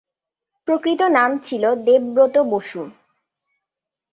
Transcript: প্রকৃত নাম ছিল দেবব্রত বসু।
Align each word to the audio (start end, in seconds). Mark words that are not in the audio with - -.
প্রকৃত 0.67 1.01
নাম 1.11 1.31
ছিল 1.37 1.63
দেবব্রত 1.85 2.35
বসু। 2.51 2.81